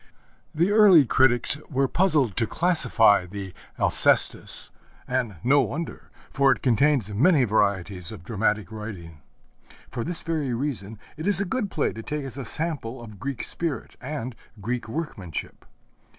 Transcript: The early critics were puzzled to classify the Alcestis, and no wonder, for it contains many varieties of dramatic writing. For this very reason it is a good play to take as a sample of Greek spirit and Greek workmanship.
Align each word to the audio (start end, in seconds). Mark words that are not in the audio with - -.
The 0.55 0.71
early 0.71 1.05
critics 1.05 1.57
were 1.69 1.87
puzzled 1.87 2.35
to 2.37 2.47
classify 2.47 3.27
the 3.27 3.53
Alcestis, 3.77 4.71
and 5.07 5.35
no 5.43 5.61
wonder, 5.61 6.09
for 6.31 6.51
it 6.51 6.63
contains 6.63 7.13
many 7.13 7.43
varieties 7.43 8.11
of 8.11 8.23
dramatic 8.23 8.71
writing. 8.71 9.21
For 9.91 10.03
this 10.03 10.23
very 10.23 10.55
reason 10.55 10.97
it 11.17 11.27
is 11.27 11.39
a 11.39 11.45
good 11.45 11.69
play 11.69 11.93
to 11.93 12.01
take 12.01 12.23
as 12.23 12.39
a 12.39 12.45
sample 12.45 12.99
of 12.99 13.19
Greek 13.19 13.43
spirit 13.43 13.95
and 14.01 14.35
Greek 14.59 14.87
workmanship. 14.89 15.65